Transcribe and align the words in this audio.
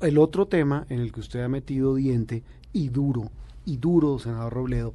El 0.00 0.18
otro 0.18 0.46
tema 0.46 0.86
en 0.90 1.00
el 1.00 1.12
que 1.12 1.20
usted 1.20 1.40
ha 1.40 1.48
metido 1.48 1.94
diente 1.96 2.44
y 2.72 2.88
duro, 2.88 3.30
y 3.64 3.78
duro, 3.78 4.18
senador 4.20 4.52
Robledo, 4.52 4.92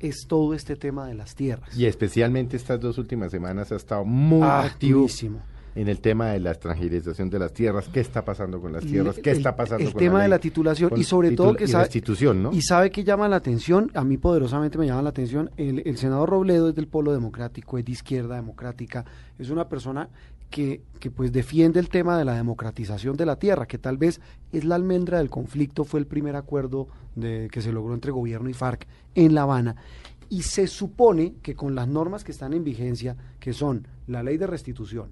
es 0.00 0.26
todo 0.26 0.54
este 0.54 0.76
tema 0.76 1.06
de 1.06 1.14
las 1.14 1.34
tierras. 1.34 1.76
Y 1.76 1.84
especialmente 1.84 2.56
estas 2.56 2.80
dos 2.80 2.96
últimas 2.96 3.30
semanas 3.30 3.70
ha 3.72 3.76
estado 3.76 4.04
muy 4.06 4.42
Ah, 4.42 4.62
activo 4.62 5.00
durísimo. 5.00 5.40
en 5.74 5.88
el 5.88 6.00
tema 6.00 6.28
de 6.28 6.40
la 6.40 6.52
extranjerización 6.52 7.28
de 7.28 7.38
las 7.38 7.52
tierras. 7.52 7.88
¿Qué 7.92 8.00
está 8.00 8.24
pasando 8.24 8.58
con 8.60 8.72
las 8.72 8.82
tierras? 8.86 9.16
¿Qué 9.16 9.32
El- 9.32 9.36
está 9.38 9.54
pasando 9.56 9.84
el 9.84 9.92
con 9.92 9.98
tema 9.98 10.18
la 10.18 10.22
de 10.24 10.28
la 10.30 10.38
titulación 10.38 10.88
Con 10.90 11.00
y 11.00 11.04
sobre 11.04 11.32
todo 11.32 11.54
que 11.54 11.64
y 11.64 11.68
sabe- 11.68 11.84
restitución, 11.84 12.42
¿no? 12.42 12.52
Y 12.52 12.62
sabe 12.62 12.90
que 12.90 13.04
llama 13.04 13.28
la 13.28 13.36
atención, 13.36 13.90
a 13.94 14.04
mí 14.04 14.16
poderosamente 14.16 14.78
me 14.78 14.86
llama 14.86 15.02
la 15.02 15.10
atención, 15.10 15.50
el, 15.58 15.82
el 15.84 15.98
senador 15.98 16.30
Robledo 16.30 16.70
es 16.70 16.74
del 16.74 16.86
polo 16.86 17.12
democrático, 17.12 17.76
es 17.76 17.84
de 17.84 17.92
izquierda 17.92 18.36
democrática, 18.36 19.04
es 19.38 19.50
una 19.50 19.68
persona 19.68 20.08
que, 20.50 20.82
que 21.00 21.10
pues 21.10 21.32
defiende 21.32 21.80
el 21.80 21.88
tema 21.88 22.18
de 22.18 22.24
la 22.24 22.34
democratización 22.34 23.16
de 23.16 23.26
la 23.26 23.36
tierra, 23.38 23.66
que 23.66 23.78
tal 23.78 23.96
vez 23.96 24.20
es 24.52 24.64
la 24.64 24.74
almendra 24.74 25.18
del 25.18 25.30
conflicto, 25.30 25.84
fue 25.84 26.00
el 26.00 26.06
primer 26.06 26.36
acuerdo 26.36 26.88
de, 27.14 27.48
que 27.50 27.62
se 27.62 27.72
logró 27.72 27.94
entre 27.94 28.12
gobierno 28.12 28.48
y 28.48 28.54
FARC 28.54 28.86
en 29.14 29.34
La 29.34 29.42
Habana. 29.42 29.76
Y 30.28 30.42
se 30.42 30.66
supone 30.66 31.34
que 31.42 31.54
con 31.54 31.74
las 31.74 31.88
normas 31.88 32.24
que 32.24 32.32
están 32.32 32.52
en 32.52 32.64
vigencia, 32.64 33.16
que 33.38 33.52
son 33.52 33.86
la 34.06 34.22
ley 34.22 34.36
de 34.36 34.46
restitución, 34.46 35.10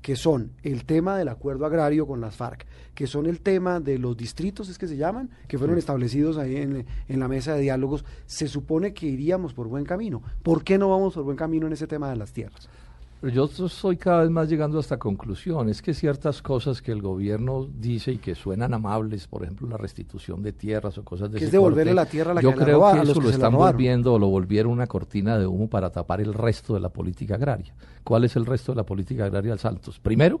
que 0.00 0.16
son 0.16 0.52
el 0.62 0.84
tema 0.84 1.18
del 1.18 1.28
acuerdo 1.28 1.66
agrario 1.66 2.06
con 2.06 2.20
las 2.20 2.36
FARC, 2.36 2.64
que 2.94 3.06
son 3.06 3.26
el 3.26 3.40
tema 3.40 3.80
de 3.80 3.98
los 3.98 4.16
distritos, 4.16 4.68
es 4.68 4.78
que 4.78 4.86
se 4.86 4.96
llaman, 4.96 5.30
que 5.48 5.58
fueron 5.58 5.78
establecidos 5.78 6.38
ahí 6.38 6.56
en, 6.56 6.86
en 7.08 7.20
la 7.20 7.28
mesa 7.28 7.54
de 7.54 7.62
diálogos, 7.62 8.04
se 8.24 8.46
supone 8.46 8.94
que 8.94 9.06
iríamos 9.06 9.52
por 9.52 9.68
buen 9.68 9.84
camino. 9.84 10.22
¿Por 10.42 10.64
qué 10.64 10.78
no 10.78 10.90
vamos 10.90 11.14
por 11.14 11.24
buen 11.24 11.36
camino 11.36 11.66
en 11.66 11.72
ese 11.72 11.86
tema 11.86 12.08
de 12.08 12.16
las 12.16 12.32
tierras? 12.32 12.68
Pero 13.20 13.32
yo 13.32 13.48
soy 13.48 13.96
cada 13.96 14.22
vez 14.22 14.30
más 14.30 14.48
llegando 14.48 14.76
a 14.76 14.80
esta 14.80 14.98
conclusión. 14.98 15.70
Es 15.70 15.80
que 15.80 15.94
ciertas 15.94 16.42
cosas 16.42 16.82
que 16.82 16.92
el 16.92 17.00
gobierno 17.00 17.66
dice 17.78 18.12
y 18.12 18.18
que 18.18 18.34
suenan 18.34 18.74
amables, 18.74 19.26
por 19.26 19.42
ejemplo, 19.42 19.66
la 19.66 19.78
restitución 19.78 20.42
de 20.42 20.52
tierras 20.52 20.98
o 20.98 21.04
cosas 21.04 21.30
de 21.30 21.38
Que 21.38 21.44
es 21.44 21.48
ese 21.48 21.56
devolverle 21.56 21.92
corte, 21.92 22.04
la 22.04 22.10
tierra 22.10 22.32
a 22.32 22.34
la 22.34 22.40
Yo 22.42 22.52
que 22.52 22.64
creo 22.64 22.92
que 22.92 23.00
eso 23.00 23.14
que 23.14 23.20
lo 23.20 23.30
están 23.30 23.54
volviendo 23.54 24.14
o 24.14 24.18
lo 24.18 24.28
volvieron 24.28 24.72
una 24.72 24.86
cortina 24.86 25.38
de 25.38 25.46
humo 25.46 25.68
para 25.68 25.90
tapar 25.90 26.20
el 26.20 26.34
resto 26.34 26.74
de 26.74 26.80
la 26.80 26.90
política 26.90 27.36
agraria. 27.36 27.74
¿Cuál 28.04 28.24
es 28.24 28.36
el 28.36 28.44
resto 28.44 28.72
de 28.72 28.76
la 28.76 28.84
política 28.84 29.24
agraria 29.24 29.52
del 29.52 29.60
Santos? 29.60 29.98
Primero, 29.98 30.40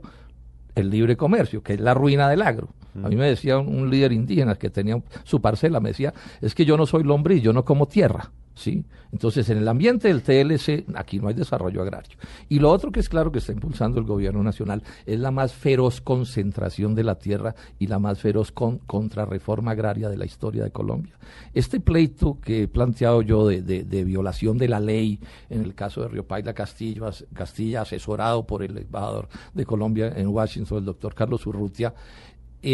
el 0.74 0.90
libre 0.90 1.16
comercio, 1.16 1.62
que 1.62 1.74
es 1.74 1.80
la 1.80 1.94
ruina 1.94 2.28
del 2.28 2.42
agro. 2.42 2.68
A 3.02 3.08
mí 3.08 3.16
me 3.16 3.26
decía 3.26 3.58
un, 3.58 3.74
un 3.74 3.90
líder 3.90 4.12
indígena 4.12 4.54
que 4.54 4.68
tenía 4.68 5.02
su 5.24 5.40
parcela, 5.40 5.80
me 5.80 5.90
decía, 5.90 6.12
es 6.40 6.54
que 6.54 6.64
yo 6.66 6.76
no 6.76 6.86
soy 6.86 7.04
lombriz, 7.04 7.42
yo 7.42 7.52
no 7.52 7.64
como 7.64 7.86
tierra. 7.86 8.30
¿Sí? 8.56 8.84
Entonces, 9.12 9.48
en 9.50 9.58
el 9.58 9.68
ambiente 9.68 10.08
del 10.08 10.22
TLC, 10.22 10.84
aquí 10.96 11.20
no 11.20 11.28
hay 11.28 11.34
desarrollo 11.34 11.80
agrario. 11.80 12.16
Y 12.48 12.58
lo 12.58 12.70
otro 12.70 12.90
que 12.90 13.00
es 13.00 13.08
claro 13.08 13.30
que 13.30 13.38
está 13.38 13.52
impulsando 13.52 13.98
el 14.00 14.04
gobierno 14.04 14.42
nacional 14.42 14.82
es 15.06 15.20
la 15.20 15.30
más 15.30 15.52
feroz 15.54 16.00
concentración 16.00 16.94
de 16.94 17.04
la 17.04 17.14
tierra 17.18 17.54
y 17.78 17.86
la 17.86 17.98
más 17.98 18.18
feroz 18.18 18.50
con, 18.52 18.78
contrarreforma 18.78 19.70
agraria 19.70 20.08
de 20.08 20.16
la 20.16 20.24
historia 20.26 20.64
de 20.64 20.70
Colombia. 20.72 21.14
Este 21.54 21.78
pleito 21.80 22.38
que 22.40 22.64
he 22.64 22.68
planteado 22.68 23.22
yo 23.22 23.46
de, 23.46 23.62
de- 23.62 23.84
de 23.84 24.04
violación 24.04 24.58
de 24.58 24.68
la 24.68 24.80
ley, 24.80 25.20
en 25.48 25.62
el 25.62 25.74
caso 25.74 26.02
de 26.02 26.08
Río 26.08 26.26
Paila 26.26 26.52
Castillo, 26.52 27.06
as- 27.06 27.24
Castilla, 27.32 27.82
asesorado 27.82 28.46
por 28.46 28.62
el 28.62 28.76
embajador 28.76 29.28
de 29.54 29.64
Colombia 29.64 30.12
en 30.16 30.26
Washington, 30.28 30.78
el 30.78 30.84
doctor 30.84 31.14
Carlos 31.14 31.46
Urrutia, 31.46 31.94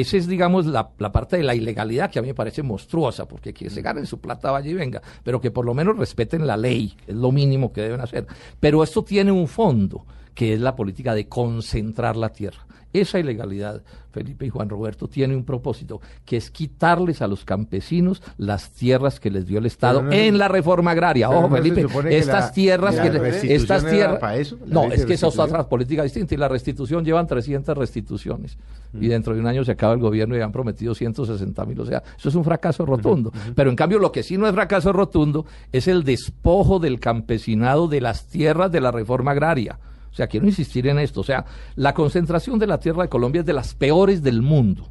esa 0.00 0.16
es, 0.16 0.26
digamos, 0.26 0.66
la, 0.66 0.90
la 0.98 1.12
parte 1.12 1.36
de 1.36 1.42
la 1.42 1.54
ilegalidad 1.54 2.10
que 2.10 2.18
a 2.18 2.22
mí 2.22 2.28
me 2.28 2.34
parece 2.34 2.62
monstruosa, 2.62 3.26
porque 3.26 3.52
que 3.52 3.70
se 3.70 3.82
ganen 3.82 4.06
su 4.06 4.20
plata 4.20 4.50
vaya 4.50 4.70
y 4.70 4.74
venga, 4.74 5.02
pero 5.22 5.40
que 5.40 5.50
por 5.50 5.64
lo 5.64 5.74
menos 5.74 5.96
respeten 5.96 6.46
la 6.46 6.56
ley, 6.56 6.96
es 7.06 7.14
lo 7.14 7.32
mínimo 7.32 7.72
que 7.72 7.82
deben 7.82 8.00
hacer. 8.00 8.26
Pero 8.60 8.82
esto 8.82 9.02
tiene 9.04 9.32
un 9.32 9.48
fondo, 9.48 10.04
que 10.34 10.54
es 10.54 10.60
la 10.60 10.74
política 10.76 11.14
de 11.14 11.28
concentrar 11.28 12.16
la 12.16 12.30
tierra. 12.30 12.66
Esa 12.94 13.18
ilegalidad, 13.18 13.82
Felipe 14.10 14.44
y 14.44 14.50
Juan 14.50 14.68
Roberto, 14.68 15.08
tiene 15.08 15.34
un 15.34 15.44
propósito, 15.46 16.02
que 16.26 16.36
es 16.36 16.50
quitarles 16.50 17.22
a 17.22 17.26
los 17.26 17.42
campesinos 17.46 18.22
las 18.36 18.70
tierras 18.70 19.18
que 19.18 19.30
les 19.30 19.46
dio 19.46 19.58
el 19.60 19.64
Estado 19.64 20.02
no 20.02 20.12
en 20.12 20.36
la 20.36 20.46
reforma 20.48 20.90
agraria. 20.90 21.30
Ojo, 21.30 21.48
no 21.48 21.56
Felipe, 21.56 21.86
estas 22.10 22.26
la- 22.48 22.52
tierras 22.52 22.96
que 23.00 23.08
restitución 23.10 23.56
estas 23.62 23.86
tierras 23.90 24.18
para 24.18 24.36
eso, 24.36 24.58
no, 24.66 24.92
es 24.92 25.06
que 25.06 25.14
esa 25.14 25.28
es 25.28 25.38
otra 25.38 25.66
política 25.70 26.02
distinta 26.02 26.34
y 26.34 26.36
la 26.36 26.48
restitución 26.48 27.02
llevan 27.02 27.26
300 27.26 27.78
restituciones 27.78 28.58
Mm. 28.92 29.02
y 29.02 29.08
dentro 29.08 29.32
de 29.32 29.40
un 29.40 29.46
año 29.46 29.64
se 29.64 29.72
acaba 29.72 29.94
el 29.94 30.00
gobierno 30.00 30.36
y 30.36 30.42
han 30.42 30.52
prometido 30.52 30.94
160 30.94 31.64
mil, 31.64 31.80
o 31.80 31.86
sea, 31.86 32.02
eso 32.18 32.28
es 32.28 32.34
un 32.34 32.44
fracaso 32.44 32.84
rotundo. 32.84 33.32
Pero 33.54 33.70
en 33.70 33.76
cambio 33.76 33.98
lo 33.98 34.12
que 34.12 34.22
sí 34.22 34.36
no 34.36 34.46
es 34.46 34.52
fracaso 34.52 34.92
rotundo 34.92 35.46
es 35.72 35.88
el 35.88 36.04
despojo 36.04 36.78
del 36.78 37.00
campesinado 37.00 37.88
de 37.88 38.02
las 38.02 38.26
tierras 38.26 38.70
de 38.70 38.82
la 38.82 38.90
reforma 38.90 39.30
agraria. 39.30 39.78
O 40.12 40.14
sea, 40.14 40.26
quiero 40.26 40.46
insistir 40.46 40.86
en 40.88 40.98
esto, 40.98 41.20
o 41.20 41.24
sea, 41.24 41.46
la 41.74 41.94
concentración 41.94 42.58
de 42.58 42.66
la 42.66 42.78
tierra 42.78 43.02
de 43.02 43.08
Colombia 43.08 43.40
es 43.40 43.46
de 43.46 43.54
las 43.54 43.74
peores 43.74 44.22
del 44.22 44.42
mundo. 44.42 44.90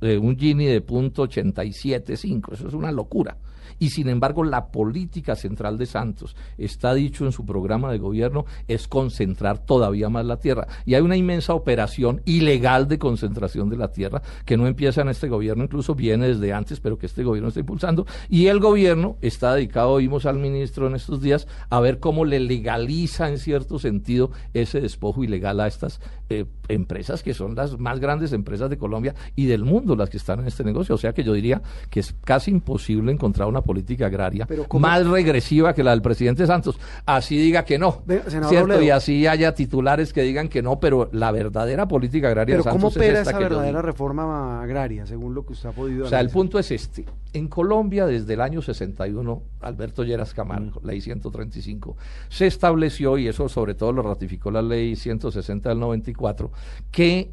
Eh, 0.00 0.18
un 0.18 0.38
Gini 0.38 0.66
de 0.66 0.80
punto 0.80 1.26
87.5, 1.26 2.52
eso 2.52 2.68
es 2.68 2.74
una 2.74 2.92
locura. 2.92 3.36
Y 3.78 3.90
sin 3.90 4.08
embargo, 4.08 4.44
la 4.44 4.66
política 4.66 5.36
central 5.36 5.78
de 5.78 5.86
Santos, 5.86 6.36
está 6.58 6.94
dicho 6.94 7.24
en 7.24 7.32
su 7.32 7.44
programa 7.44 7.90
de 7.90 7.98
gobierno, 7.98 8.46
es 8.68 8.88
concentrar 8.88 9.58
todavía 9.58 10.08
más 10.08 10.24
la 10.24 10.38
tierra. 10.38 10.66
Y 10.84 10.94
hay 10.94 11.02
una 11.02 11.16
inmensa 11.16 11.54
operación 11.54 12.22
ilegal 12.24 12.88
de 12.88 12.98
concentración 12.98 13.68
de 13.68 13.76
la 13.76 13.92
tierra 13.92 14.22
que 14.44 14.56
no 14.56 14.66
empieza 14.66 15.02
en 15.02 15.08
este 15.08 15.28
gobierno, 15.28 15.64
incluso 15.64 15.94
viene 15.94 16.28
desde 16.28 16.52
antes, 16.52 16.80
pero 16.80 16.98
que 16.98 17.06
este 17.06 17.24
gobierno 17.24 17.48
está 17.48 17.60
impulsando. 17.60 18.06
Y 18.28 18.46
el 18.46 18.60
gobierno 18.60 19.16
está 19.20 19.54
dedicado, 19.54 19.90
oímos 19.90 20.26
al 20.26 20.38
ministro 20.38 20.86
en 20.86 20.94
estos 20.94 21.20
días, 21.20 21.46
a 21.70 21.80
ver 21.80 22.00
cómo 22.00 22.24
le 22.24 22.40
legaliza 22.40 23.28
en 23.28 23.38
cierto 23.38 23.78
sentido 23.78 24.30
ese 24.54 24.80
despojo 24.80 25.24
ilegal 25.24 25.60
a 25.60 25.66
estas 25.66 26.00
eh, 26.28 26.44
empresas 26.68 27.22
que 27.22 27.34
son 27.34 27.54
las 27.54 27.78
más 27.78 28.00
grandes 28.00 28.32
empresas 28.32 28.68
de 28.68 28.78
Colombia 28.78 29.14
y 29.36 29.46
del 29.46 29.64
mundo 29.64 29.94
las 29.94 30.10
que 30.10 30.16
están 30.16 30.40
en 30.40 30.46
este 30.46 30.64
negocio. 30.64 30.94
O 30.94 30.98
sea 30.98 31.12
que 31.12 31.22
yo 31.22 31.32
diría 31.32 31.62
que 31.90 32.00
es 32.00 32.14
casi 32.24 32.50
imposible 32.50 33.12
encontrar 33.12 33.48
una 33.48 33.55
política 33.62 34.06
agraria 34.06 34.46
Pero 34.46 34.64
¿cómo? 34.64 34.86
más 34.86 35.06
regresiva 35.06 35.74
que 35.74 35.82
la 35.82 35.90
del 35.92 36.02
presidente 36.02 36.46
Santos. 36.46 36.78
Así 37.04 37.36
diga 37.36 37.64
que 37.64 37.78
no, 37.78 38.02
senador 38.06 38.48
¿cierto? 38.48 38.66
Robledo. 38.66 38.82
Y 38.82 38.90
así 38.90 39.26
haya 39.26 39.54
titulares 39.54 40.12
que 40.12 40.22
digan 40.22 40.48
que 40.48 40.62
no, 40.62 40.80
pero 40.80 41.08
la 41.12 41.30
verdadera 41.32 41.88
política 41.88 42.28
agraria 42.28 42.54
Pero 42.54 42.64
de 42.64 42.70
¿cómo 42.70 42.90
Santos 42.90 42.96
es 42.96 43.08
opera 43.08 43.18
esta 43.20 43.30
esa 43.30 43.40
yo 43.40 43.48
verdadera 43.48 43.82
reforma 43.82 44.62
agraria, 44.62 45.06
según 45.06 45.34
lo 45.34 45.44
que 45.44 45.52
usted 45.52 45.68
ha 45.68 45.72
podido 45.72 46.06
O 46.06 46.08
sea, 46.08 46.20
el 46.20 46.30
punto 46.30 46.58
es 46.58 46.70
este. 46.70 47.04
En 47.32 47.48
Colombia, 47.48 48.06
desde 48.06 48.34
el 48.34 48.40
año 48.40 48.62
61, 48.62 49.42
Alberto 49.60 50.04
Lleras 50.04 50.32
Camargo, 50.32 50.80
ley 50.84 51.00
135, 51.00 51.96
se 52.28 52.46
estableció, 52.46 53.18
y 53.18 53.28
eso 53.28 53.48
sobre 53.48 53.74
todo 53.74 53.92
lo 53.92 54.02
ratificó 54.02 54.50
la 54.50 54.62
ley 54.62 54.96
160 54.96 55.68
del 55.68 55.80
94, 55.80 56.50
que 56.90 57.30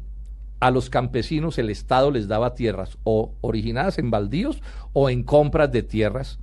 a 0.64 0.70
los 0.70 0.88
campesinos 0.88 1.58
el 1.58 1.68
Estado 1.68 2.10
les 2.10 2.26
daba 2.26 2.54
tierras 2.54 2.96
o 3.04 3.34
originadas 3.42 3.98
en 3.98 4.10
baldíos 4.10 4.62
o 4.94 5.10
en 5.10 5.22
compras 5.22 5.70
de 5.70 5.82
tierras 5.82 6.38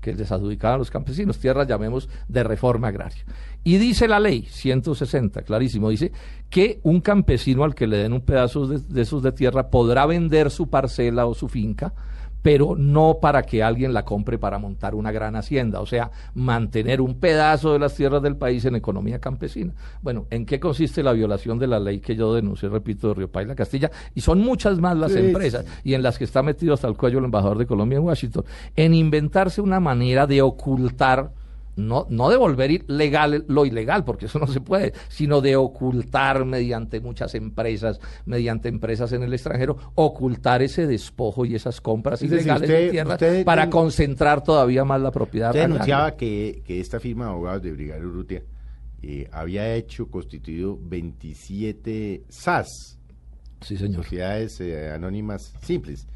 que 0.00 0.14
les 0.14 0.32
adjudicaban 0.32 0.78
los 0.78 0.90
campesinos, 0.90 1.36
tierras 1.36 1.68
llamemos 1.68 2.08
de 2.26 2.42
reforma 2.42 2.88
agraria. 2.88 3.22
Y 3.64 3.76
dice 3.76 4.08
la 4.08 4.18
ley 4.18 4.46
160, 4.48 5.42
clarísimo, 5.42 5.90
dice 5.90 6.10
que 6.48 6.80
un 6.84 7.02
campesino 7.02 7.64
al 7.64 7.74
que 7.74 7.86
le 7.86 7.98
den 7.98 8.14
un 8.14 8.22
pedazo 8.22 8.66
de, 8.66 8.78
de 8.78 9.02
esos 9.02 9.22
de 9.22 9.32
tierra 9.32 9.68
podrá 9.68 10.06
vender 10.06 10.50
su 10.50 10.70
parcela 10.70 11.26
o 11.26 11.34
su 11.34 11.46
finca, 11.46 11.92
pero 12.46 12.76
no 12.78 13.18
para 13.20 13.42
que 13.42 13.60
alguien 13.60 13.92
la 13.92 14.04
compre 14.04 14.38
para 14.38 14.60
montar 14.60 14.94
una 14.94 15.10
gran 15.10 15.34
hacienda, 15.34 15.80
o 15.80 15.86
sea, 15.86 16.12
mantener 16.32 17.00
un 17.00 17.18
pedazo 17.18 17.72
de 17.72 17.80
las 17.80 17.96
tierras 17.96 18.22
del 18.22 18.36
país 18.36 18.64
en 18.66 18.76
economía 18.76 19.18
campesina. 19.18 19.74
Bueno, 20.00 20.28
¿en 20.30 20.46
qué 20.46 20.60
consiste 20.60 21.02
la 21.02 21.12
violación 21.12 21.58
de 21.58 21.66
la 21.66 21.80
ley 21.80 21.98
que 21.98 22.14
yo 22.14 22.32
denuncié, 22.32 22.68
repito, 22.68 23.08
de 23.08 23.14
Río 23.14 23.32
Paila 23.32 23.56
Castilla? 23.56 23.90
Y 24.14 24.20
son 24.20 24.38
muchas 24.38 24.78
más 24.78 24.96
las 24.96 25.10
Sí, 25.10 25.18
empresas 25.18 25.66
y 25.82 25.94
en 25.94 26.04
las 26.04 26.18
que 26.18 26.24
está 26.24 26.40
metido 26.40 26.74
hasta 26.74 26.86
el 26.86 26.96
cuello 26.96 27.18
el 27.18 27.24
embajador 27.24 27.58
de 27.58 27.66
Colombia 27.66 27.98
en 27.98 28.04
Washington, 28.04 28.44
en 28.76 28.94
inventarse 28.94 29.60
una 29.60 29.80
manera 29.80 30.28
de 30.28 30.40
ocultar 30.40 31.32
no, 31.76 32.06
no 32.08 32.30
de 32.30 32.36
volver 32.38 32.70
ir 32.70 32.84
legal 32.88 33.44
lo 33.48 33.66
ilegal, 33.66 34.04
porque 34.04 34.26
eso 34.26 34.38
no 34.38 34.46
se 34.46 34.60
puede, 34.60 34.92
sino 35.08 35.40
de 35.42 35.56
ocultar 35.56 36.44
mediante 36.44 37.00
muchas 37.00 37.34
empresas, 37.34 38.00
mediante 38.24 38.68
empresas 38.68 39.12
en 39.12 39.22
el 39.22 39.32
extranjero, 39.34 39.76
ocultar 39.94 40.62
ese 40.62 40.86
despojo 40.86 41.44
y 41.44 41.54
esas 41.54 41.80
compras 41.80 42.22
Es 42.22 42.30
decir, 42.30 42.46
ilegales 42.46 42.68
usted- 42.70 42.84
de 42.86 42.90
tierras 42.90 43.14
usted 43.14 43.44
para 43.44 43.62
den- 43.62 43.70
concentrar 43.70 44.42
todavía 44.42 44.84
más 44.84 45.00
la 45.00 45.10
propiedad. 45.10 45.50
Usted 45.50 45.60
agraria. 45.60 45.74
denunciaba 45.74 46.16
que, 46.16 46.62
que 46.64 46.80
esta 46.80 46.98
firma 46.98 47.26
de 47.26 47.30
abogados 47.32 47.62
de 47.62 47.72
Brigario 47.72 48.08
Urrutia 48.08 48.42
eh, 49.02 49.28
había 49.30 49.74
hecho, 49.74 50.08
constituido 50.10 50.78
27 50.82 52.24
SAS, 52.28 52.98
Sí, 53.60 53.76
señor. 53.76 54.02
sociedades 54.04 54.60
eh, 54.60 54.90
anónimas 54.90 55.52
simples. 55.62 56.06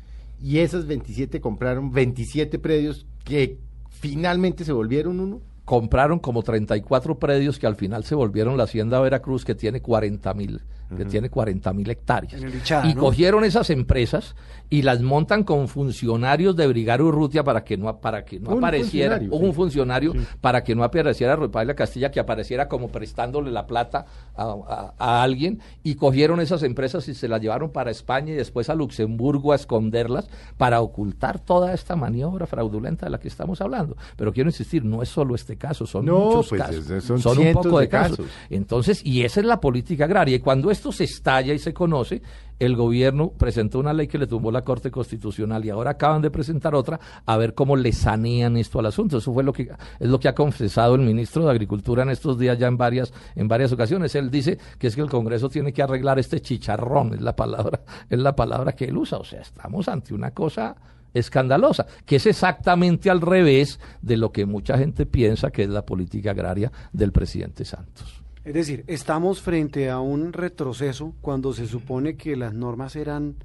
Y 0.43 0.59
esas 0.59 0.87
27 0.87 1.41
compraron 1.41 1.91
27 1.93 2.59
predios 2.59 3.07
que 3.25 3.59
finalmente 3.91 4.65
se 4.65 4.73
volvieron 4.73 5.21
uno. 5.21 5.43
Compraron 5.71 6.19
como 6.19 6.43
34 6.43 7.21
predios 7.21 7.61
que 7.61 7.67
al 7.69 7.77
final 7.77 8.03
se 8.03 8.17
volvieron 8.17 8.57
la 8.57 8.65
Hacienda 8.65 8.99
Veracruz, 8.99 9.45
que 9.45 9.55
tiene 9.55 9.81
40 9.81 10.35
mil 10.35 10.63
que 10.97 11.05
tiene 11.05 11.31
40 11.31 11.73
mil 11.73 11.89
hectáreas. 11.91 12.35
En 12.35 12.45
el 12.45 12.53
Bichada, 12.53 12.87
y 12.89 12.95
¿no? 12.95 13.01
cogieron 13.01 13.45
esas 13.45 13.71
empresas 13.71 14.35
y 14.69 14.83
las 14.83 15.01
montan 15.03 15.43
con 15.45 15.69
funcionarios 15.69 16.55
de 16.57 16.67
Brigada 16.67 17.03
Urrutia 17.03 17.43
para 17.45 17.65
que 17.65 17.77
no, 17.77 17.99
para 18.01 18.25
que 18.25 18.39
no 18.41 18.51
Un 18.51 18.59
apareciera 18.59 19.17
funcionario, 19.19 19.47
un 19.47 19.51
sí. 19.51 19.57
funcionario 19.57 20.13
para 20.41 20.63
que 20.65 20.75
no 20.75 20.85
apareciera 20.85 21.37
Ruipayla 21.37 21.75
Castilla, 21.75 22.11
que 22.11 22.21
apareciera 22.21 22.69
como 22.69 22.89
prestándole 22.89 23.51
la 23.51 23.67
plata 23.67 24.07
a, 24.37 24.45
a- 24.45 24.95
a 24.99 25.23
alguien 25.23 25.61
y 25.83 25.95
cogieron 25.97 26.41
esas 26.41 26.63
empresas 26.63 27.09
y 27.09 27.15
se 27.15 27.27
las 27.29 27.41
llevaron 27.41 27.71
para 27.71 27.91
España 27.91 28.33
y 28.33 28.37
después 28.37 28.71
a 28.71 28.75
Luxemburgo 28.75 29.53
a 29.53 29.57
esconderlas 29.57 30.29
para 30.57 30.81
ocultar 30.81 31.39
toda 31.41 31.73
esta 31.75 31.97
maniobra 31.97 32.47
fraudulenta 32.47 33.07
de 33.07 33.11
la 33.11 33.19
que 33.19 33.29
estamos 33.29 33.61
hablando. 33.61 33.97
Pero 34.17 34.33
quiero 34.33 34.51
insistir, 34.51 34.85
no 34.85 35.03
es 35.03 35.09
solo 35.09 35.35
este 35.35 35.57
caso, 35.57 35.87
son 35.87 36.05
No, 36.07 36.19
muchos 36.27 36.49
pues, 36.51 36.63
casos, 36.63 36.91
es- 36.91 37.05
son 37.05 37.39
un 37.39 37.53
poco 37.53 37.79
de, 37.79 37.87
de 37.87 37.89
casos. 37.89 38.17
casos. 38.19 38.33
Entonces, 38.51 39.05
y 39.05 39.23
esa 39.23 39.41
es 39.41 39.47
la 39.47 39.61
política 39.61 40.05
agraria. 40.05 40.37
Y 40.37 40.41
cuando 40.41 40.71
esto 40.81 40.93
se 40.93 41.05
estalla 41.05 41.53
y 41.53 41.59
se 41.59 41.75
conoce, 41.75 42.23
el 42.59 42.75
gobierno 42.75 43.33
presentó 43.33 43.79
una 43.79 43.93
ley 43.93 44.09
que 44.09 44.17
le 44.17 44.27
tumbó 44.27 44.51
la 44.51 44.63
Corte 44.63 44.91
Constitucional 44.91 45.63
y 45.63 45.69
ahora 45.69 45.91
acaban 45.91 46.23
de 46.23 46.31
presentar 46.31 46.75
otra 46.75 46.99
a 47.27 47.37
ver 47.37 47.53
cómo 47.53 47.77
le 47.77 47.93
sanean 47.93 48.57
esto 48.57 48.79
al 48.79 48.87
asunto. 48.87 49.19
Eso 49.19 49.33
fue 49.35 49.45
lo 49.45 49.53
que 49.53 49.71
es 49.99 50.09
lo 50.09 50.19
que 50.19 50.29
ha 50.29 50.35
confesado 50.35 50.95
el 50.95 51.03
ministro 51.03 51.45
de 51.45 51.51
Agricultura 51.51 52.03
en 52.03 52.09
estos 52.09 52.39
días 52.39 52.59
ya 52.59 52.67
en 52.67 52.79
varias 52.79 53.13
en 53.37 53.47
varias 53.47 53.73
ocasiones. 53.73 54.15
Él 54.15 54.31
dice 54.31 54.59
que 54.79 54.87
es 54.87 54.97
que 54.97 55.03
el 55.03 55.11
Congreso 55.11 55.51
tiene 55.51 55.71
que 55.71 55.83
arreglar 55.83 56.19
este 56.19 56.41
chicharrón, 56.41 57.13
es 57.13 57.21
la 57.21 57.37
palabra 57.37 57.83
es 58.09 58.19
la 58.19 58.35
palabra 58.35 58.73
que 58.73 58.87
él 58.87 58.97
usa. 58.97 59.19
O 59.19 59.25
sea, 59.25 59.43
estamos 59.43 59.87
ante 59.87 60.15
una 60.15 60.31
cosa 60.31 60.77
escandalosa, 61.13 61.87
que 62.07 62.17
es 62.17 62.25
exactamente 62.25 63.11
al 63.11 63.21
revés 63.21 63.81
de 64.01 64.17
lo 64.17 64.33
que 64.33 64.47
mucha 64.47 64.79
gente 64.79 65.05
piensa 65.05 65.51
que 65.51 65.65
es 65.65 65.69
la 65.69 65.85
política 65.85 66.31
agraria 66.31 66.73
del 66.93 67.13
presidente 67.13 67.67
Santos. 67.67 68.23
Es 68.45 68.55
decir, 68.55 68.85
estamos 68.87 69.43
frente 69.43 69.91
a 69.91 70.01
un 70.01 70.33
retroceso 70.33 71.15
cuando 71.21 71.53
se 71.53 71.67
supone 71.67 72.17
que 72.17 72.37
las 72.37 72.55
normas 72.55 72.97
eran 72.97 73.37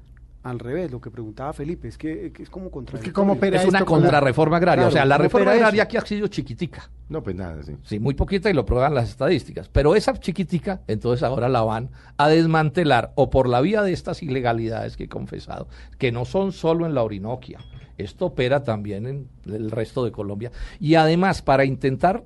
al 0.42 0.58
revés. 0.58 0.90
Lo 0.90 1.00
que 1.00 1.10
preguntaba 1.10 1.52
Felipe 1.52 1.88
es 1.88 1.98
que, 1.98 2.32
que 2.32 2.44
es 2.44 2.50
como. 2.50 2.70
¿cómo 2.70 3.32
opera 3.34 3.60
Es 3.60 3.68
una 3.68 3.84
contrarreforma 3.84 4.56
agraria. 4.56 4.84
Claro, 4.84 4.88
o 4.88 4.92
sea, 4.92 5.04
la 5.04 5.16
¿cómo 5.16 5.24
reforma 5.24 5.52
agraria 5.52 5.82
eso? 5.82 5.88
aquí 5.88 5.96
ha 5.96 6.06
sido 6.06 6.28
chiquitica. 6.28 6.88
No, 7.08 7.22
pues 7.22 7.36
nada, 7.36 7.62
sí. 7.62 7.76
Sí, 7.82 7.98
muy 7.98 8.14
poquita 8.14 8.48
y 8.48 8.54
lo 8.54 8.64
prueban 8.64 8.94
las 8.94 9.10
estadísticas. 9.10 9.68
Pero 9.68 9.94
esa 9.94 10.14
chiquitica, 10.18 10.80
entonces 10.86 11.22
ahora 11.22 11.48
la 11.48 11.62
van 11.62 11.90
a 12.16 12.28
desmantelar 12.28 13.12
o 13.16 13.28
por 13.28 13.48
la 13.48 13.60
vía 13.60 13.82
de 13.82 13.92
estas 13.92 14.22
ilegalidades 14.22 14.96
que 14.96 15.04
he 15.04 15.08
confesado, 15.08 15.68
que 15.98 16.10
no 16.10 16.24
son 16.24 16.52
solo 16.52 16.86
en 16.86 16.94
la 16.94 17.02
Orinoquia. 17.02 17.58
Esto 17.98 18.26
opera 18.26 18.62
también 18.62 19.06
en 19.06 19.28
el 19.46 19.70
resto 19.70 20.04
de 20.04 20.12
Colombia. 20.12 20.52
Y 20.80 20.94
además, 20.96 21.42
para 21.42 21.64
intentar 21.64 22.24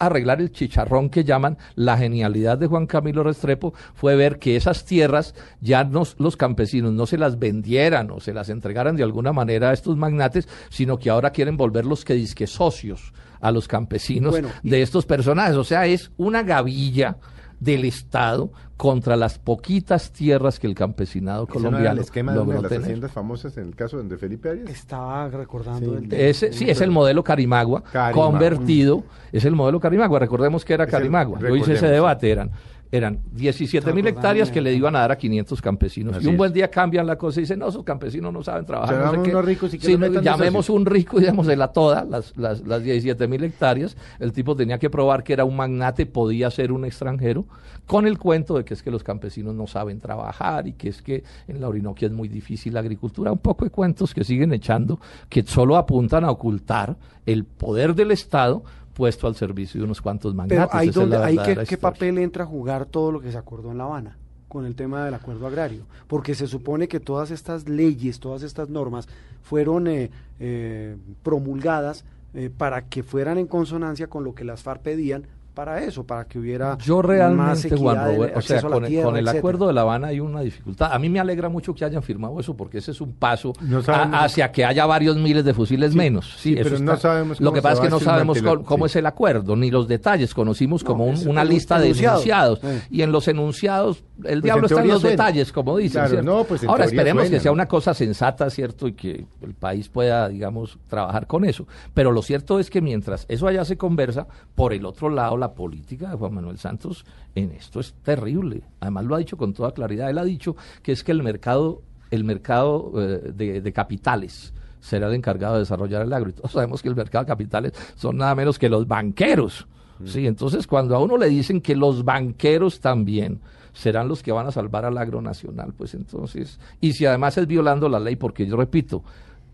arreglar 0.00 0.40
el 0.40 0.50
chicharrón 0.50 1.10
que 1.10 1.22
llaman 1.24 1.58
la 1.76 1.96
genialidad 1.96 2.58
de 2.58 2.66
Juan 2.66 2.86
Camilo 2.86 3.22
Restrepo 3.22 3.72
fue 3.94 4.16
ver 4.16 4.38
que 4.38 4.56
esas 4.56 4.84
tierras 4.84 5.34
ya 5.60 5.84
no, 5.84 6.02
los 6.18 6.36
campesinos 6.36 6.92
no 6.92 7.06
se 7.06 7.18
las 7.18 7.38
vendieran 7.38 8.10
o 8.10 8.18
se 8.20 8.34
las 8.34 8.48
entregaran 8.48 8.96
de 8.96 9.02
alguna 9.04 9.32
manera 9.32 9.70
a 9.70 9.72
estos 9.72 9.96
magnates, 9.96 10.48
sino 10.70 10.98
que 10.98 11.10
ahora 11.10 11.30
quieren 11.30 11.56
volverlos 11.56 12.04
que 12.04 12.14
disque 12.14 12.46
socios 12.46 13.12
a 13.40 13.50
los 13.52 13.68
campesinos 13.68 14.32
Bueno, 14.32 14.48
y- 14.62 14.70
de 14.70 14.82
estos 14.82 15.06
personajes. 15.06 15.56
O 15.56 15.64
sea, 15.64 15.86
es 15.86 16.10
una 16.16 16.42
gavilla 16.42 17.16
del 17.60 17.84
Estado 17.84 18.50
contra 18.76 19.14
las 19.16 19.38
poquitas 19.38 20.10
tierras 20.10 20.58
que 20.58 20.66
el 20.66 20.74
campesinado 20.74 21.44
Ese 21.44 21.52
no 21.52 21.58
era 21.60 21.68
colombiano 21.68 21.96
el 21.98 22.04
esquema 22.04 22.32
de 22.32 22.38
una 22.40 22.54
de 22.56 22.62
las 22.62 22.68
tener. 22.70 22.84
haciendas 22.84 23.12
famosas 23.12 23.56
en 23.58 23.64
el 23.66 23.76
caso 23.76 24.02
de 24.02 24.16
Felipe 24.16 24.48
Arias. 24.48 24.70
Estaba 24.70 25.28
recordando 25.28 25.90
Sí. 25.90 26.02
el 26.02 26.08
tema. 26.08 26.22
Ese, 26.22 26.52
sí, 26.54 26.64
es 26.70 26.80
el 26.80 26.90
modelo 26.90 27.22
Carimagua, 27.22 27.82
Carimagua. 27.84 28.24
convertido, 28.30 29.04
es 29.32 29.44
el 29.44 29.54
modelo 29.54 29.78
Carimagua, 29.78 30.18
recordemos 30.18 30.64
que 30.64 30.72
era 30.72 30.84
Es 30.84 30.88
el- 30.88 30.92
Carimagua, 30.92 31.38
yo 31.40 31.54
hice 31.54 31.74
ese 31.74 31.88
debate, 31.88 32.30
eran, 32.30 32.50
eran 32.92 33.20
17 33.32 33.92
mil 33.92 34.06
hectáreas 34.06 34.50
que 34.50 34.60
le 34.60 34.74
iban 34.74 34.96
a 34.96 35.00
dar 35.00 35.12
a 35.12 35.18
500 35.18 35.62
campesinos, 35.62 36.16
Así 36.16 36.26
y 36.26 36.28
un 36.28 36.36
buen 36.36 36.52
día 36.52 36.68
cambian 36.70 37.06
la 37.06 37.16
cosa 37.16 37.40
y 37.40 37.42
dicen, 37.42 37.60
no, 37.60 37.68
esos 37.68 37.84
campesinos 37.84 38.32
no 38.32 38.42
saben 38.42 38.64
trabajar, 38.64 39.14
no 39.14 39.24
sé 39.24 39.30
unos 39.30 39.44
ricos 39.44 39.72
y 39.74 39.78
que 39.78 39.86
Sí, 39.86 39.92
nos 39.92 40.00
no, 40.00 40.08
metan 40.08 40.24
de 40.24 40.30
llamemos 40.30 40.68
un 40.70 40.84
rico 40.86 41.20
y 41.20 41.24
démosela 41.24 41.68
toda, 41.68 42.04
las, 42.04 42.36
las, 42.36 42.66
las 42.66 42.82
17 42.82 43.28
mil 43.28 43.44
hectáreas, 43.44 43.96
el 44.18 44.32
tipo 44.32 44.56
tenía 44.56 44.78
que 44.78 44.90
probar 44.90 45.22
que 45.22 45.32
era 45.32 45.44
un 45.44 45.56
magnate, 45.56 46.06
podía 46.06 46.50
ser 46.50 46.72
un 46.72 46.84
extranjero, 46.84 47.46
con 47.86 48.06
el 48.06 48.18
cuento 48.18 48.56
de 48.56 48.64
que 48.64 48.74
es 48.74 48.82
que 48.82 48.90
los 48.90 49.02
campesinos 49.02 49.54
no 49.54 49.66
saben 49.66 50.00
trabajar 50.00 50.66
y 50.66 50.72
que 50.72 50.88
es 50.88 51.02
que 51.02 51.24
en 51.48 51.60
la 51.60 51.68
Orinoquia 51.68 52.06
es 52.06 52.12
muy 52.12 52.28
difícil 52.28 52.74
la 52.74 52.80
agricultura, 52.80 53.32
un 53.32 53.38
poco 53.38 53.64
de 53.64 53.70
cuentos 53.70 54.14
que 54.14 54.24
siguen 54.24 54.52
echando, 54.52 55.00
que 55.28 55.42
solo 55.42 55.76
apuntan 55.76 56.24
a 56.24 56.30
ocultar 56.30 56.96
el 57.26 57.44
poder 57.44 57.94
del 57.94 58.10
Estado 58.10 58.64
puesto 59.00 59.26
al 59.26 59.34
servicio 59.34 59.80
de 59.80 59.86
unos 59.86 60.02
cuantos 60.02 60.34
magnates. 60.34 60.68
Pero 60.70 60.78
ahí, 60.78 60.88
Esa 60.88 61.00
es 61.00 61.08
donde, 61.08 61.18
la 61.18 61.24
ahí 61.24 61.64
¿qué, 61.66 61.78
papel 61.78 62.18
entra 62.18 62.44
a 62.44 62.46
jugar 62.46 62.84
todo 62.84 63.10
lo 63.10 63.22
que 63.22 63.32
se 63.32 63.38
acordó 63.38 63.70
en 63.70 63.78
La 63.78 63.84
Habana 63.84 64.18
con 64.46 64.66
el 64.66 64.74
tema 64.74 65.06
del 65.06 65.14
acuerdo 65.14 65.46
agrario? 65.46 65.84
Porque 66.06 66.34
se 66.34 66.46
supone 66.46 66.86
que 66.86 67.00
todas 67.00 67.30
estas 67.30 67.66
leyes, 67.66 68.20
todas 68.20 68.42
estas 68.42 68.68
normas 68.68 69.08
fueron 69.42 69.86
eh, 69.86 70.10
eh, 70.38 70.98
promulgadas 71.22 72.04
eh, 72.34 72.50
para 72.54 72.82
que 72.82 73.02
fueran 73.02 73.38
en 73.38 73.46
consonancia 73.46 74.06
con 74.08 74.22
lo 74.22 74.34
que 74.34 74.44
las 74.44 74.62
FARC 74.62 74.82
pedían 74.82 75.24
para 75.54 75.82
eso, 75.82 76.04
para 76.04 76.24
que 76.24 76.38
hubiera 76.38 76.78
Yo 76.78 76.98
más 76.98 77.06
realmente, 77.06 77.68
equidad 77.68 77.78
Juan 77.80 77.96
Robert, 78.16 78.36
o 78.36 78.40
sea, 78.40 78.62
con, 78.62 78.84
el- 78.84 78.90
tierra, 78.90 79.04
con 79.06 79.16
el 79.16 79.20
etcétera. 79.24 79.38
acuerdo 79.38 79.66
de 79.66 79.72
La 79.72 79.80
Habana 79.82 80.08
hay 80.08 80.20
una 80.20 80.40
dificultad. 80.40 80.92
A 80.92 80.98
mí 80.98 81.08
me 81.08 81.20
alegra 81.20 81.48
mucho 81.48 81.74
que 81.74 81.84
hayan 81.84 82.02
firmado 82.02 82.38
eso, 82.40 82.56
porque 82.56 82.78
ese 82.78 82.92
es 82.92 83.00
un 83.00 83.12
paso 83.12 83.52
No 83.60 83.82
sabemos- 83.82 84.14
a- 84.16 84.24
hacia 84.24 84.52
que 84.52 84.64
haya 84.64 84.86
varios 84.86 85.16
miles 85.16 85.44
de 85.44 85.52
fusiles 85.54 85.92
Sí, 85.92 85.98
menos. 85.98 86.34
sí, 86.38 86.54
pero 86.56 86.78
no 86.78 86.96
sabemos 86.96 87.40
Lo 87.40 87.52
que 87.52 87.60
pasa 87.62 87.74
es 87.74 87.80
que 87.80 87.90
no 87.90 88.00
sabemos 88.00 88.40
cómo, 88.40 88.62
cómo 88.64 88.86
sí. 88.88 88.92
es 88.92 88.96
el 88.96 89.06
acuerdo, 89.06 89.56
ni 89.56 89.70
los 89.70 89.88
detalles. 89.88 90.32
Conocimos 90.34 90.84
como 90.84 91.04
un- 91.06 91.14
es 91.14 91.26
una 91.26 91.44
lista 91.44 91.78
de 91.78 91.86
enunciados. 91.86 92.24
enunciados. 92.24 92.64
Eh. 92.64 92.82
Y 92.90 93.02
en 93.02 93.12
los 93.12 93.26
enunciados, 93.28 94.04
el 94.18 94.40
Pues 94.40 94.42
diablo 94.42 94.66
en 94.66 94.72
está 94.72 94.82
en 94.82 94.88
los 94.88 95.00
suena. 95.00 95.10
detalles, 95.16 95.52
como 95.52 95.76
dicen. 95.76 95.92
Claro, 96.00 96.08
¿cierto? 96.10 96.26
no, 96.30 96.44
pues 96.44 96.64
Ahora 96.64 96.84
esperemos 96.84 97.22
suena, 97.24 97.36
que 97.36 97.40
sea 97.42 97.52
una 97.52 97.66
cosa 97.66 97.94
sensata, 97.94 98.48
¿cierto? 98.50 98.86
Y 98.88 98.92
que 98.92 99.26
el 99.42 99.54
país 99.54 99.88
pueda, 99.88 100.28
digamos, 100.28 100.78
trabajar 100.88 101.26
con 101.26 101.44
eso. 101.44 101.66
Pero 101.94 102.12
lo 102.12 102.22
cierto 102.22 102.58
es 102.60 102.70
que 102.70 102.80
mientras 102.80 103.26
eso 103.28 103.46
allá 103.46 103.64
se 103.64 103.76
conversa, 103.76 104.26
por 104.54 104.72
el 104.72 104.84
otro 104.84 105.08
lado, 105.10 105.36
la 105.40 105.54
política 105.54 106.10
de 106.10 106.16
Juan 106.16 106.34
Manuel 106.34 106.58
Santos 106.58 107.04
en 107.34 107.50
esto 107.52 107.80
es 107.80 107.94
terrible. 108.02 108.62
Además 108.80 109.04
lo 109.06 109.14
ha 109.14 109.18
dicho 109.18 109.36
con 109.36 109.52
toda 109.52 109.72
claridad. 109.72 110.10
Él 110.10 110.18
ha 110.18 110.24
dicho 110.24 110.56
que 110.82 110.92
es 110.92 111.02
que 111.02 111.12
el 111.12 111.22
mercado, 111.22 111.82
el 112.10 112.24
mercado 112.24 112.92
eh, 112.96 113.32
de, 113.34 113.60
de 113.60 113.72
capitales 113.72 114.54
será 114.80 115.08
el 115.08 115.14
encargado 115.14 115.54
de 115.54 115.60
desarrollar 115.60 116.02
el 116.02 116.12
agro. 116.12 116.30
Y 116.30 116.32
todos 116.34 116.52
sabemos 116.52 116.82
que 116.82 116.88
el 116.88 116.96
mercado 116.96 117.24
de 117.24 117.28
capitales 117.28 117.72
son 117.96 118.16
nada 118.16 118.34
menos 118.34 118.58
que 118.58 118.68
los 118.68 118.86
banqueros. 118.86 119.66
Sí, 120.04 120.26
entonces 120.26 120.66
cuando 120.66 120.96
a 120.96 120.98
uno 120.98 121.18
le 121.18 121.28
dicen 121.28 121.60
que 121.60 121.76
los 121.76 122.04
banqueros 122.04 122.80
también 122.80 123.40
serán 123.72 124.08
los 124.08 124.22
que 124.22 124.32
van 124.32 124.46
a 124.46 124.50
salvar 124.50 124.84
al 124.84 124.96
agro 124.96 125.20
nacional, 125.20 125.74
pues 125.76 125.94
entonces, 125.94 126.58
y 126.80 126.94
si 126.94 127.06
además 127.06 127.36
es 127.38 127.46
violando 127.46 127.88
la 127.88 128.00
ley, 128.00 128.16
porque 128.16 128.46
yo 128.46 128.56
repito, 128.56 129.04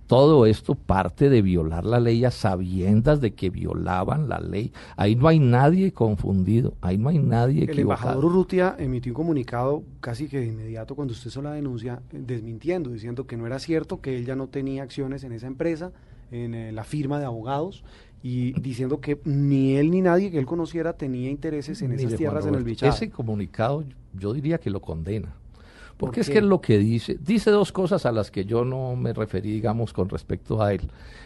todo 0.06 0.46
esto 0.46 0.74
parte 0.74 1.28
de 1.28 1.42
violar 1.42 1.84
la 1.84 2.00
ley 2.00 2.24
a 2.24 2.30
sabiendas 2.30 3.20
de 3.20 3.34
que 3.34 3.50
violaban 3.50 4.28
la 4.28 4.38
ley. 4.38 4.72
Ahí 4.96 5.16
no 5.16 5.28
hay 5.28 5.38
nadie 5.38 5.92
confundido, 5.92 6.74
ahí 6.80 6.98
no 6.98 7.08
hay 7.08 7.18
nadie 7.18 7.64
El 7.64 7.70
equivocado. 7.70 8.02
embajador 8.10 8.24
Urrutia 8.24 8.76
emitió 8.78 9.12
un 9.12 9.16
comunicado 9.16 9.82
casi 10.00 10.28
que 10.28 10.40
de 10.40 10.46
inmediato 10.46 10.94
cuando 10.94 11.12
usted 11.12 11.28
hizo 11.28 11.42
la 11.42 11.52
denuncia, 11.52 12.00
eh, 12.12 12.22
desmintiendo, 12.24 12.90
diciendo 12.90 13.26
que 13.26 13.36
no 13.36 13.46
era 13.46 13.58
cierto, 13.58 14.00
que 14.00 14.16
él 14.16 14.24
ya 14.24 14.36
no 14.36 14.48
tenía 14.48 14.82
acciones 14.82 15.24
en 15.24 15.32
esa 15.32 15.46
empresa, 15.46 15.92
en 16.30 16.54
eh, 16.54 16.72
la 16.72 16.84
firma 16.84 17.18
de 17.18 17.24
abogados, 17.24 17.84
y 18.22 18.52
diciendo 18.60 19.00
que 19.00 19.20
ni 19.24 19.76
él 19.76 19.90
ni 19.90 20.00
nadie 20.00 20.30
que 20.30 20.38
él 20.38 20.46
conociera 20.46 20.94
tenía 20.94 21.30
intereses 21.30 21.80
en 21.82 21.92
esas 21.92 22.14
tierras 22.16 22.46
en 22.46 22.54
el 22.54 22.64
Bichada. 22.64 22.92
Ese 22.92 23.10
comunicado 23.10 23.84
yo 24.14 24.32
diría 24.32 24.58
que 24.58 24.70
lo 24.70 24.80
condena. 24.80 25.34
¿Por 25.96 26.08
Porque 26.08 26.20
es 26.20 26.28
que 26.28 26.38
es 26.38 26.44
lo 26.44 26.60
que 26.60 26.78
dice. 26.78 27.16
Dice 27.18 27.50
dos 27.50 27.72
cosas 27.72 28.04
a 28.04 28.12
las 28.12 28.30
que 28.30 28.44
yo 28.44 28.66
no 28.66 28.96
me 28.96 29.14
referí, 29.14 29.50
digamos, 29.50 29.94
con 29.94 30.10
respecto 30.10 30.62
a 30.62 30.74
él. 30.74 30.82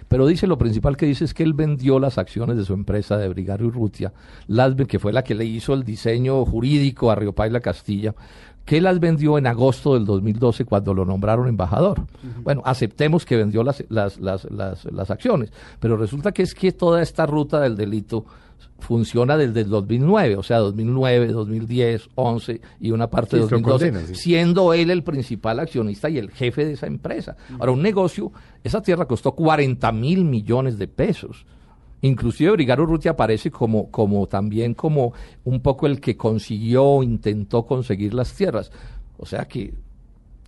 Pero 0.06 0.26
dice 0.28 0.46
lo 0.46 0.58
principal 0.58 0.96
que 0.96 1.06
dice 1.06 1.24
es 1.24 1.34
que 1.34 1.42
él 1.42 1.54
vendió 1.54 1.98
las 1.98 2.18
acciones 2.18 2.56
de 2.56 2.64
su 2.64 2.74
empresa 2.74 3.16
de 3.16 3.28
Brigario 3.28 3.66
Urrutia, 3.66 4.12
las, 4.46 4.74
que 4.74 5.00
fue 5.00 5.12
la 5.12 5.24
que 5.24 5.34
le 5.34 5.44
hizo 5.44 5.74
el 5.74 5.82
diseño 5.82 6.44
jurídico 6.44 7.10
a 7.10 7.16
Río 7.16 7.32
Paila 7.32 7.60
Castilla, 7.60 8.14
que 8.70 8.80
las 8.80 9.00
vendió 9.00 9.36
en 9.36 9.48
agosto 9.48 9.94
del 9.94 10.04
2012 10.04 10.64
cuando 10.64 10.94
lo 10.94 11.04
nombraron 11.04 11.48
embajador. 11.48 12.06
Bueno, 12.44 12.62
aceptemos 12.64 13.26
que 13.26 13.36
vendió 13.36 13.64
las, 13.64 13.84
las, 13.88 14.20
las, 14.20 14.44
las, 14.44 15.10
acciones, 15.10 15.52
pero 15.80 15.96
resulta 15.96 16.30
que 16.30 16.44
es 16.44 16.54
que 16.54 16.70
toda 16.70 17.02
esta 17.02 17.26
ruta 17.26 17.58
del 17.58 17.76
delito 17.76 18.26
funciona 18.78 19.36
desde 19.36 19.62
el 19.62 19.70
2009, 19.70 20.36
o 20.36 20.44
sea, 20.44 20.58
2009, 20.58 21.32
2010, 21.32 22.10
11 22.14 22.60
y 22.78 22.92
una 22.92 23.10
parte 23.10 23.30
Sí, 23.30 23.36
de 23.38 23.42
lo 23.42 23.48
2012, 23.48 23.90
condena, 23.90 24.06
sí. 24.06 24.14
siendo 24.14 24.72
él 24.72 24.92
el 24.92 25.02
principal 25.02 25.58
accionista 25.58 26.08
y 26.08 26.18
el 26.18 26.30
jefe 26.30 26.64
de 26.64 26.74
esa 26.74 26.86
empresa. 26.86 27.36
Ahora, 27.58 27.72
un 27.72 27.82
negocio, 27.82 28.30
esa 28.62 28.80
tierra 28.80 29.06
costó 29.06 29.32
40 29.32 29.90
mil 29.90 30.24
millones 30.24 30.78
de 30.78 30.86
pesos. 30.86 31.44
Inclusive 32.02 32.52
Brigaro 32.52 32.84
Urrutia 32.84 33.12
aparece 33.12 33.50
como, 33.50 33.90
como 33.90 34.26
también 34.26 34.74
como 34.74 35.12
un 35.44 35.60
poco 35.60 35.86
el 35.86 36.00
que 36.00 36.16
consiguió, 36.16 37.02
intentó 37.02 37.66
conseguir 37.66 38.14
las 38.14 38.32
tierras. 38.32 38.72
O 39.18 39.26
sea 39.26 39.44
que 39.44 39.74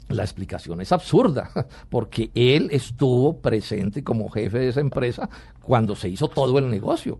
la 0.08 0.22
explicación 0.22 0.80
es 0.80 0.92
absurda, 0.92 1.50
porque 1.90 2.30
él 2.34 2.68
estuvo 2.70 3.38
presente 3.38 4.02
como 4.02 4.30
jefe 4.30 4.58
de 4.58 4.68
esa 4.68 4.80
empresa 4.80 5.28
cuando 5.60 5.94
se 5.94 6.08
hizo 6.08 6.28
todo 6.28 6.58
el 6.58 6.70
negocio. 6.70 7.18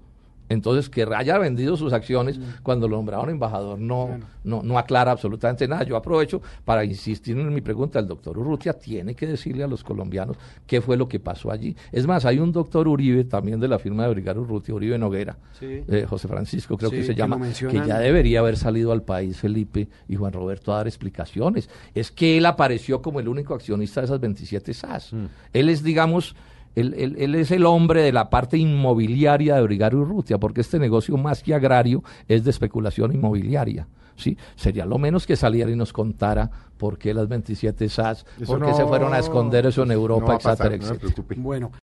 Entonces, 0.48 0.90
que 0.90 1.06
haya 1.16 1.38
vendido 1.38 1.76
sus 1.76 1.92
acciones 1.92 2.38
cuando 2.62 2.86
lo 2.88 2.96
nombraron 2.96 3.30
embajador 3.30 3.78
no, 3.78 4.06
Bueno. 4.08 4.26
no, 4.44 4.62
no 4.62 4.78
aclara 4.78 5.10
absolutamente 5.12 5.66
nada. 5.66 5.82
Yo 5.84 5.96
aprovecho 5.96 6.42
para 6.64 6.84
insistir 6.84 7.38
en 7.38 7.54
mi 7.54 7.60
pregunta. 7.62 7.98
El 7.98 8.06
doctor 8.06 8.36
Urrutia 8.36 8.74
tiene 8.74 9.14
que 9.14 9.26
decirle 9.26 9.64
a 9.64 9.66
los 9.66 9.82
colombianos 9.82 10.36
qué 10.66 10.80
fue 10.82 10.96
lo 10.96 11.08
que 11.08 11.20
pasó 11.20 11.50
allí. 11.50 11.74
Es 11.90 12.06
más, 12.06 12.24
hay 12.26 12.38
un 12.38 12.52
doctor 12.52 12.86
Uribe, 12.88 13.24
también 13.24 13.60
de 13.60 13.68
la 13.68 13.78
firma 13.78 14.04
de 14.04 14.10
Brigar 14.10 14.38
Urrutia, 14.38 14.74
Uribe 14.74 14.98
Noguera, 14.98 15.38
Sí. 15.58 15.82
eh, 15.88 16.06
José 16.08 16.28
Francisco 16.28 16.76
creo 16.76 16.90
Sí, 16.90 16.96
que 16.96 17.02
se 17.04 17.14
que 17.14 17.18
llama, 17.18 17.38
que 17.50 17.72
ya 17.86 17.98
debería 17.98 18.40
haber 18.40 18.56
salido 18.56 18.92
al 18.92 19.02
país 19.02 19.38
Felipe 19.38 19.88
y 20.08 20.16
Juan 20.16 20.32
Roberto 20.32 20.72
a 20.74 20.78
dar 20.78 20.86
explicaciones. 20.86 21.70
Es 21.94 22.10
que 22.10 22.36
él 22.38 22.46
apareció 22.46 23.00
como 23.00 23.20
el 23.20 23.28
único 23.28 23.54
accionista 23.54 24.00
de 24.00 24.06
esas 24.06 24.20
27 24.20 24.74
SAS. 24.74 25.12
Él 25.52 25.68
es, 25.70 25.82
digamos, 25.82 26.34
él, 26.74 26.94
él- 26.96 27.16
él 27.18 27.34
es 27.34 27.50
el 27.50 27.66
hombre 27.66 28.02
de 28.02 28.12
la 28.12 28.30
parte 28.30 28.56
inmobiliaria 28.58 29.56
de 29.56 29.62
Brigario 29.62 30.00
Urrutia, 30.00 30.38
porque 30.38 30.60
este 30.60 30.78
negocio 30.78 31.16
más 31.16 31.42
que 31.42 31.54
agrario 31.54 32.02
es 32.28 32.44
de 32.44 32.50
especulación 32.50 33.12
inmobiliaria. 33.14 33.88
¿sí? 34.14 34.36
Sería 34.56 34.84
lo 34.84 34.98
menos 34.98 35.26
que 35.26 35.36
saliera 35.36 35.70
y 35.70 35.74
nos 35.76 35.92
contara 35.92 36.50
por 36.76 36.98
qué 36.98 37.14
las 37.14 37.28
27 37.28 37.88
SAS, 37.88 38.26
Eso 38.40 38.52
por 38.58 38.64
qué 38.66 38.74
se 38.74 38.84
fueron 38.84 39.14
a 39.14 39.18
esconder 39.18 39.64
eso 39.66 39.82
en 39.84 39.90
Europa, 39.90 40.38
pasar, 40.38 40.52
etcétera, 40.52 40.76
no 40.76 40.82
etcétera. 40.84 41.00
preocupe. 41.14 41.34
Bueno, 41.40 41.72